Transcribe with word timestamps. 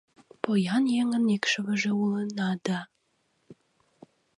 Поян 0.43 0.83
еҥын 1.01 1.23
икшывыже 1.35 1.91
улына 2.01 2.49
да 2.65 2.79